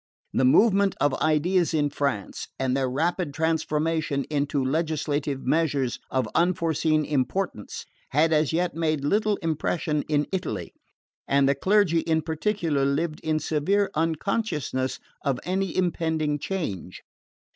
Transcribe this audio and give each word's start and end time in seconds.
The 0.33 0.45
movement 0.45 0.95
of 0.99 1.13
ideas 1.21 1.75
in 1.75 1.91
France, 1.91 2.47
and 2.57 2.75
their 2.75 2.89
rapid 2.89 3.35
transformation 3.35 4.23
into 4.31 4.65
legislative 4.65 5.45
measures 5.45 5.99
of 6.09 6.27
unforeseen 6.33 7.05
importance, 7.05 7.85
had 8.09 8.33
as 8.33 8.51
yet 8.51 8.73
made 8.73 9.03
little 9.03 9.35
impression 9.43 10.01
in 10.09 10.25
Italy; 10.31 10.73
and 11.27 11.47
the 11.47 11.53
clergy 11.53 11.99
in 11.99 12.23
particular 12.23 12.83
lived 12.83 13.19
in 13.19 13.37
serene 13.37 13.89
unconsciousness 13.93 14.99
of 15.23 15.39
any 15.45 15.77
impending 15.77 16.39
change. 16.39 17.03